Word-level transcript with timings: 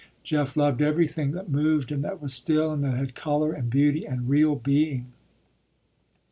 Jeff 0.23 0.57
loved 0.57 0.81
everything 0.81 1.29
that 1.29 1.51
moved 1.51 1.91
and 1.91 2.03
that 2.03 2.19
was 2.19 2.33
still, 2.33 2.71
and 2.71 2.83
that 2.83 2.97
had 2.97 3.13
color, 3.13 3.53
and 3.53 3.69
beauty, 3.69 4.03
and 4.03 4.27
real 4.29 4.55
being. 4.55 5.13